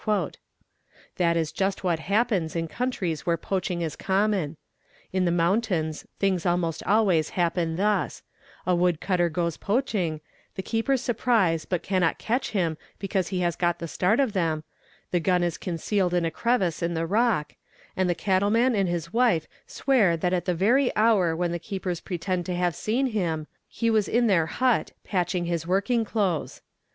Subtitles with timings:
[1.17, 4.57] That 'is just what happens in countries where poaching is common.
[5.13, 8.23] In the p 100 EXAMINATION OF WITNESSES mountains, things almost always happen thus:
[8.65, 10.19] a wood cutter goes— poaching,
[10.55, 14.63] the keepers surprise but cannot catch him because he has— got the start of them;
[15.11, 17.53] the gun is concealed in a crevice in the rock;—
[17.95, 22.01] and the cattleman and his wife swear that at the very hour when the keepers
[22.01, 26.63] pretend to have seen him, he was in their hut, patching his working clothes.